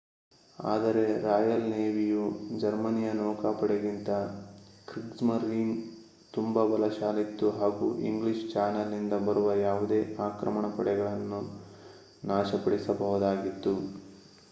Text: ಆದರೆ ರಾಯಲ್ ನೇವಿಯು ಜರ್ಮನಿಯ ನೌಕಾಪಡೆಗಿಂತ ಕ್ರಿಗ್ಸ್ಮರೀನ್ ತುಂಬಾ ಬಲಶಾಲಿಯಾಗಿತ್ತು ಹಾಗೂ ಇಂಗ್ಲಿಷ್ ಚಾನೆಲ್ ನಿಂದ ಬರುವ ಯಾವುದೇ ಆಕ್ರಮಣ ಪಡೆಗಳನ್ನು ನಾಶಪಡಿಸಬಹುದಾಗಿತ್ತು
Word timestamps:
ಆದರೆ 0.59 1.03
ರಾಯಲ್ 1.23 1.65
ನೇವಿಯು 1.67 2.21
ಜರ್ಮನಿಯ 2.57 3.09
ನೌಕಾಪಡೆಗಿಂತ 3.17 4.09
ಕ್ರಿಗ್ಸ್ಮರೀನ್ 4.87 5.73
ತುಂಬಾ 6.33 6.61
ಬಲಶಾಲಿಯಾಗಿತ್ತು 6.71 7.49
ಹಾಗೂ 7.57 7.89
ಇಂಗ್ಲಿಷ್ 8.09 8.43
ಚಾನೆಲ್ 8.49 8.91
ನಿಂದ 8.91 9.13
ಬರುವ 9.27 9.51
ಯಾವುದೇ 9.61 9.99
ಆಕ್ರಮಣ 10.27 10.65
ಪಡೆಗಳನ್ನು 10.75 11.41
ನಾಶಪಡಿಸಬಹುದಾಗಿತ್ತು 12.23 13.75